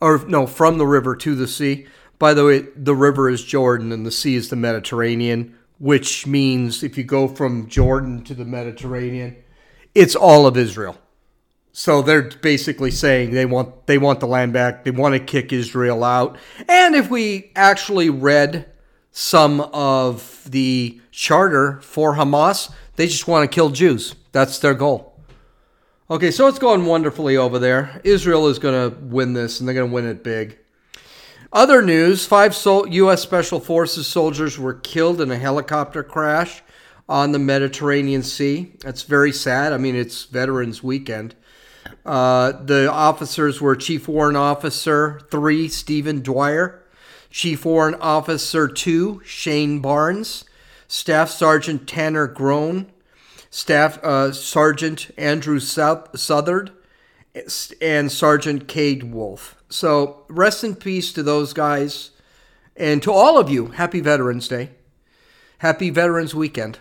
[0.00, 1.86] or no, from the river to the sea.
[2.22, 6.84] By the way, the river is Jordan and the sea is the Mediterranean, which means
[6.84, 9.42] if you go from Jordan to the Mediterranean,
[9.92, 10.96] it's all of Israel.
[11.72, 14.84] So they're basically saying they want they want the land back.
[14.84, 16.38] They want to kick Israel out.
[16.68, 18.70] And if we actually read
[19.10, 24.14] some of the charter for Hamas, they just want to kill Jews.
[24.30, 25.18] That's their goal.
[26.08, 28.00] Okay, so it's going wonderfully over there.
[28.04, 30.58] Israel is going to win this, and they're going to win it big.
[31.52, 33.20] Other news five U.S.
[33.20, 36.62] Special Forces soldiers were killed in a helicopter crash
[37.10, 38.72] on the Mediterranean Sea.
[38.80, 39.74] That's very sad.
[39.74, 41.34] I mean, it's Veterans Weekend.
[42.06, 46.82] Uh, the officers were Chief Warrant Officer 3, Stephen Dwyer,
[47.28, 50.46] Chief Warrant Officer 2, Shane Barnes,
[50.88, 52.90] Staff Sergeant Tanner Grone,
[53.50, 56.70] Staff uh, Sergeant Andrew South- Southard,
[57.80, 59.56] and Sergeant Cade Wolfe.
[59.68, 62.10] So rest in peace to those guys.
[62.76, 64.70] And to all of you, happy Veterans Day.
[65.58, 66.78] Happy Veterans Weekend.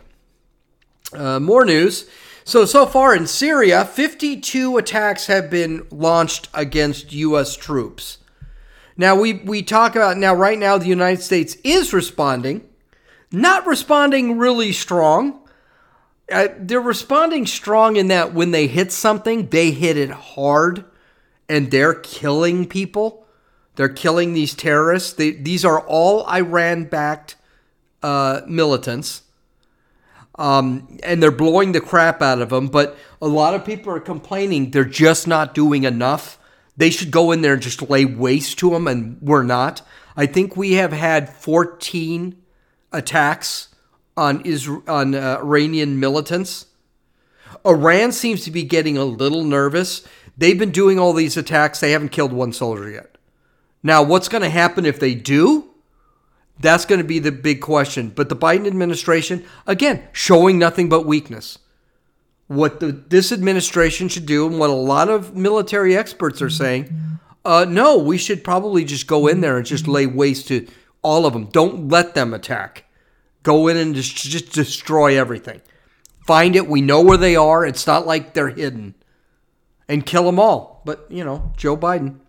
[1.14, 2.10] Uh, more news.
[2.44, 7.56] So, so far in Syria, 52 attacks have been launched against U.S.
[7.56, 8.18] troops.
[8.98, 12.68] Now, we, we talk about now, right now, the United States is responding,
[13.32, 15.41] not responding really strong.
[16.32, 20.86] Uh, they're responding strong in that when they hit something, they hit it hard
[21.50, 23.26] and they're killing people.
[23.76, 25.14] They're killing these terrorists.
[25.14, 27.36] They, these are all Iran backed
[28.02, 29.24] uh, militants
[30.36, 32.68] um, and they're blowing the crap out of them.
[32.68, 36.40] But a lot of people are complaining they're just not doing enough.
[36.78, 39.82] They should go in there and just lay waste to them, and we're not.
[40.16, 42.42] I think we have had 14
[42.92, 43.68] attacks
[44.22, 46.68] on Isra- on uh, Iranian militants.
[47.66, 50.08] Iran seems to be getting a little nervous.
[50.38, 51.80] They've been doing all these attacks.
[51.80, 53.18] They haven't killed one soldier yet.
[53.82, 55.72] Now, what's going to happen if they do?
[56.60, 58.10] That's going to be the big question.
[58.10, 61.58] But the Biden administration, again, showing nothing but weakness.
[62.46, 66.94] What the, this administration should do, and what a lot of military experts are saying,
[67.44, 70.68] uh, no, we should probably just go in there and just lay waste to
[71.02, 71.46] all of them.
[71.46, 72.86] Don't let them attack.
[73.44, 75.62] Go in and just, just destroy everything.
[76.28, 76.68] Find it.
[76.68, 77.66] We know where they are.
[77.66, 78.96] It's not like they're hidden.
[79.88, 80.82] And kill them all.
[80.86, 82.20] But, you know, Joe Biden.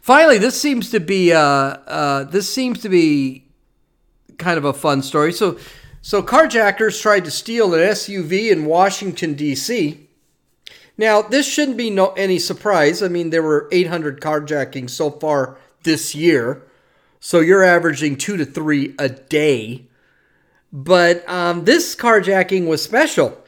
[0.00, 3.48] Finally, this seems to be uh, uh, this seems to be
[4.38, 5.32] kind of a fun story.
[5.32, 5.58] So,
[6.00, 10.08] so carjackers tried to steal an SUV in Washington D.C.
[10.96, 13.02] Now, this shouldn't be no any surprise.
[13.02, 16.67] I mean, there were 800 carjackings so far this year,
[17.20, 19.86] so you're averaging two to three a day.
[20.72, 23.42] But um, this carjacking was special.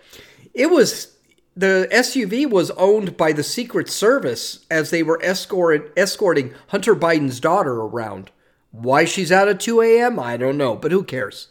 [0.54, 1.16] It was
[1.56, 7.74] the SUV was owned by the Secret Service as they were escorting Hunter Biden's daughter
[7.74, 8.30] around.
[8.70, 11.48] Why she's out at 2 a.m., I don't know, but who cares?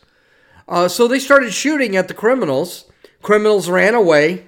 [0.67, 2.86] Uh, so they started shooting at the criminals.
[3.22, 4.47] Criminals ran away,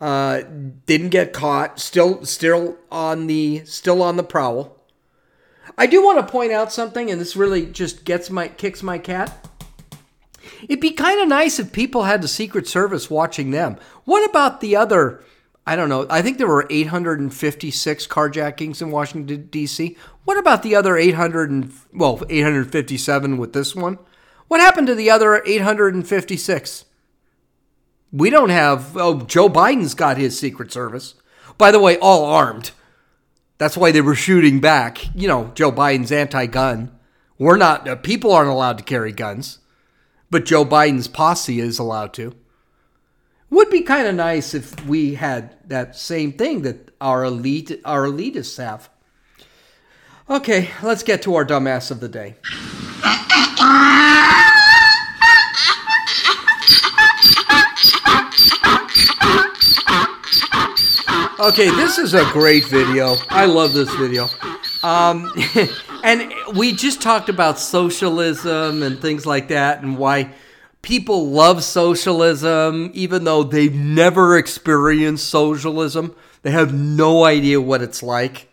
[0.00, 0.42] uh,
[0.86, 1.80] didn't get caught.
[1.80, 4.77] Still, still on the still on the prowl.
[5.78, 8.98] I do want to point out something, and this really just gets my kicks my
[8.98, 9.48] cat.
[10.64, 13.76] It'd be kind of nice if people had the Secret Service watching them.
[14.04, 15.22] What about the other?
[15.64, 16.04] I don't know.
[16.10, 19.96] I think there were 856 carjackings in Washington D.C.
[20.24, 23.98] What about the other 800 and well, 857 with this one?
[24.48, 26.86] What happened to the other 856?
[28.10, 28.96] We don't have.
[28.96, 31.14] Oh, Joe Biden's got his Secret Service.
[31.56, 32.72] By the way, all armed.
[33.58, 35.14] That's why they were shooting back.
[35.14, 36.92] You know, Joe Biden's anti-gun.
[37.38, 37.88] We're not.
[37.88, 39.58] Uh, people aren't allowed to carry guns
[40.30, 42.34] but Joe Biden's posse is allowed to.
[43.50, 48.04] Would be kind of nice if we had that same thing that our elite our
[48.04, 48.90] elitists have.
[50.28, 52.36] Okay, let's get to our dumbass of the day.
[61.40, 63.14] Okay, this is a great video.
[63.28, 64.26] I love this video.
[64.82, 65.32] Um,
[66.02, 70.32] and we just talked about socialism and things like that and why
[70.82, 76.12] people love socialism even though they've never experienced socialism.
[76.42, 78.48] They have no idea what it's like.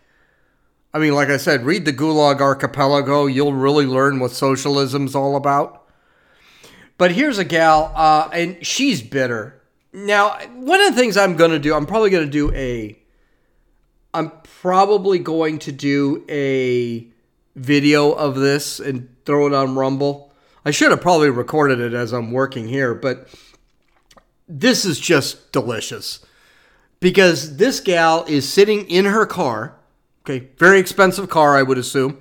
[0.94, 3.26] I mean, like I said, read the Gulag Archipelago.
[3.26, 5.82] You'll really learn what socialism's all about.
[6.98, 9.55] But here's a gal, uh, and she's bitter.
[9.96, 12.98] Now, one of the things I'm going to do, I'm probably going to do a.
[14.12, 14.30] I'm
[14.60, 17.06] probably going to do a
[17.54, 20.34] video of this and throw it on Rumble.
[20.66, 23.28] I should have probably recorded it as I'm working here, but
[24.46, 26.24] this is just delicious
[27.00, 29.76] because this gal is sitting in her car,
[30.22, 32.18] Okay, very expensive car, I would assume.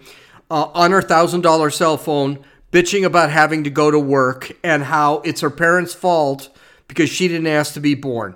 [0.49, 2.39] Uh, on her thousand dollar cell phone,
[2.71, 6.54] bitching about having to go to work and how it's her parents' fault
[6.87, 8.35] because she didn't ask to be born.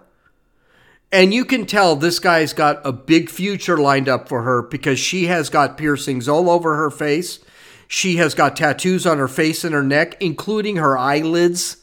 [1.11, 4.99] And you can tell this guy's got a big future lined up for her because
[4.99, 7.39] she has got piercings all over her face.
[7.87, 11.77] She has got tattoos on her face and her neck, including her eyelids.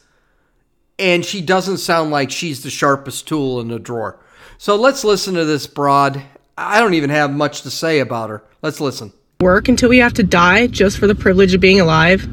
[0.98, 4.20] And she doesn't sound like she's the sharpest tool in the drawer.
[4.58, 6.22] So let's listen to this broad.
[6.56, 8.44] I don't even have much to say about her.
[8.62, 9.12] Let's listen.
[9.40, 12.26] work until we have to die just for the privilege of being alive?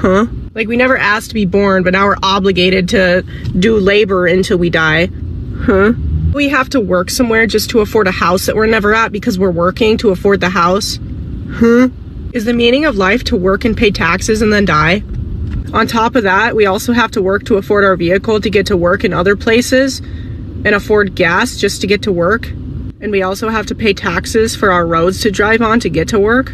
[0.00, 0.26] Huh?
[0.54, 3.22] Like we never asked to be born, but now we're obligated to
[3.58, 5.10] do labor until we die.
[5.58, 5.92] Huh?
[6.32, 9.38] We have to work somewhere just to afford a house that we're never at because
[9.38, 10.98] we're working to afford the house.
[11.50, 11.88] Huh?
[12.32, 15.02] Is the meaning of life to work and pay taxes and then die?
[15.74, 18.66] On top of that, we also have to work to afford our vehicle to get
[18.66, 22.48] to work in other places and afford gas just to get to work.
[22.48, 26.08] And we also have to pay taxes for our roads to drive on to get
[26.08, 26.52] to work.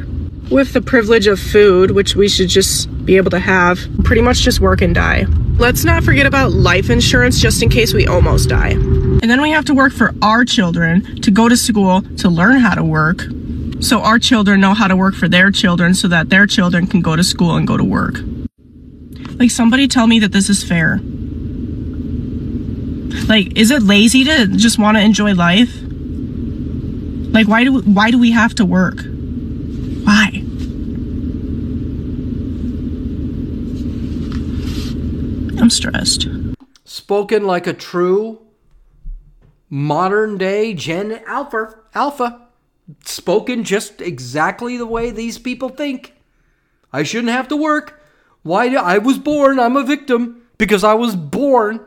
[0.50, 4.38] With the privilege of food, which we should just be able to have, pretty much
[4.38, 5.26] just work and die.
[5.58, 8.70] Let's not forget about life insurance just in case we almost die.
[8.70, 12.60] And then we have to work for our children to go to school to learn
[12.60, 13.22] how to work.
[13.80, 17.00] So our children know how to work for their children so that their children can
[17.00, 18.18] go to school and go to work.
[19.38, 21.00] Like, somebody tell me that this is fair.
[23.28, 25.74] Like, is it lazy to just want to enjoy life?
[27.32, 28.98] Like, why do why do we have to work?
[30.06, 30.30] Why?
[35.60, 36.28] I'm stressed.
[36.84, 38.40] Spoken like a true
[39.68, 41.74] modern day Gen Alpha.
[41.92, 42.46] Alpha.
[43.04, 46.14] Spoken just exactly the way these people think.
[46.92, 48.00] I shouldn't have to work.
[48.44, 48.68] Why?
[48.68, 49.58] do- I was born.
[49.58, 51.80] I'm a victim because I was born.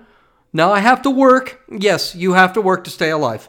[0.51, 1.61] Now I have to work.
[1.71, 3.47] Yes, you have to work to stay alive.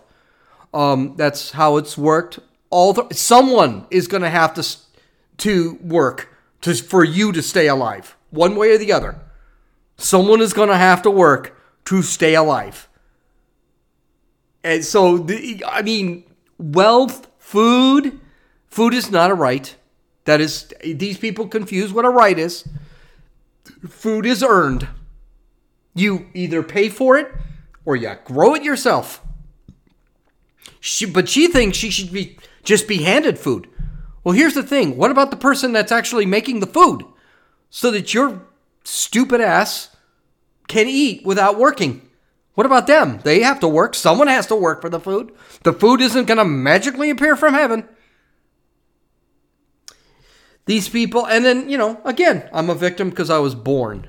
[0.73, 2.39] Um, that's how it's worked.
[2.71, 4.64] All the, someone is going to have to
[5.39, 6.29] to work
[6.61, 9.21] to for you to stay alive, one way or the other.
[9.97, 11.57] Someone is going to have to work
[11.87, 12.89] to stay alive.
[14.62, 16.25] And so, the, I mean,
[16.59, 18.21] wealth, food,
[18.68, 19.75] food is not a right.
[20.25, 22.68] That is, these people confuse what a right is.
[23.89, 24.87] Food is earned.
[25.95, 27.33] You either pay for it
[27.85, 29.23] or you grow it yourself.
[30.79, 33.69] She, but she thinks she should be just be handed food.
[34.23, 34.97] Well, here's the thing.
[34.97, 37.05] What about the person that's actually making the food
[37.71, 38.43] so that your
[38.85, 39.97] stupid ass
[40.69, 42.09] can eat without working?
[42.55, 43.21] What about them?
[43.25, 43.95] They have to work.
[43.95, 45.33] Someone has to work for the food.
[45.63, 47.89] The food isn't going to magically appear from heaven.
[50.67, 54.09] These people, and then, you know, again, I'm a victim because I was born.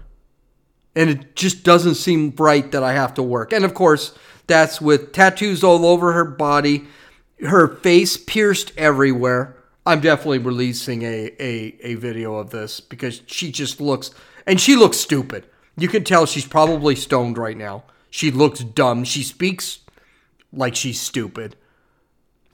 [0.96, 3.54] And it just doesn't seem right that I have to work.
[3.54, 4.14] And of course,
[4.48, 6.88] that's with tattoos all over her body,
[7.48, 9.56] her face pierced everywhere.
[9.86, 14.12] I'm definitely releasing a, a, a video of this because she just looks,
[14.46, 15.46] and she looks stupid.
[15.78, 17.84] You can tell she's probably stoned right now.
[18.10, 19.04] She looks dumb.
[19.04, 19.80] She speaks
[20.54, 21.56] like she's stupid.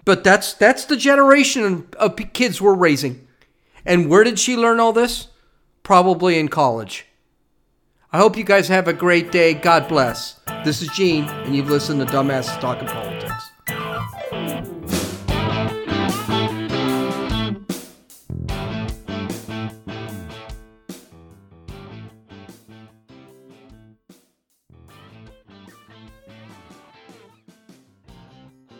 [0.05, 3.27] But that's that's the generation of kids we're raising.
[3.85, 5.27] And where did she learn all this?
[5.83, 7.05] Probably in college.
[8.13, 9.53] I hope you guys have a great day.
[9.53, 10.39] God bless.
[10.63, 13.16] This is Gene, and you've listened to Dumbasses Talking Politics.